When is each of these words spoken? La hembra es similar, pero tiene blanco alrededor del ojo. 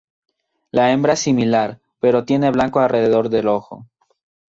La 0.71 0.91
hembra 0.91 1.13
es 1.13 1.19
similar, 1.19 1.79
pero 1.99 2.25
tiene 2.25 2.49
blanco 2.49 2.79
alrededor 2.79 3.29
del 3.29 3.47
ojo. 3.49 3.85